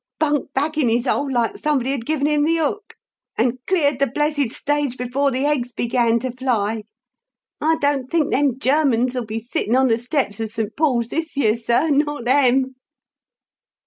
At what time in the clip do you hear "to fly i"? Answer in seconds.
6.21-7.75